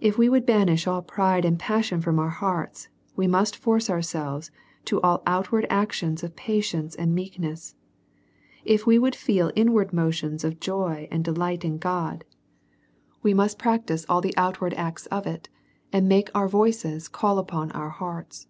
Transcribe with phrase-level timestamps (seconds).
[0.00, 4.50] If we would banish all pride and passion from our hearts, we must force ourselves
[4.86, 7.76] to all outward actions of patience and meekness.
[8.64, 9.52] If we would feel
[9.92, 12.24] motions of joy and de light in God;
[13.22, 15.48] we must practise all the outward acts of it,
[15.92, 18.48] and make our voices call upon our hearts.